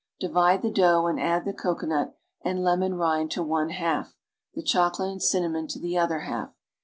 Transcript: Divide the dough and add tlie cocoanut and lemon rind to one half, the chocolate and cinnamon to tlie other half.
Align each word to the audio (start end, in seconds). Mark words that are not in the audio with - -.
Divide 0.19 0.63
the 0.63 0.71
dough 0.71 1.05
and 1.05 1.19
add 1.19 1.45
tlie 1.45 1.55
cocoanut 1.55 2.15
and 2.43 2.63
lemon 2.63 2.95
rind 2.95 3.29
to 3.33 3.43
one 3.43 3.69
half, 3.69 4.15
the 4.55 4.63
chocolate 4.63 5.11
and 5.11 5.21
cinnamon 5.21 5.67
to 5.67 5.79
tlie 5.79 6.01
other 6.01 6.21
half. 6.21 6.55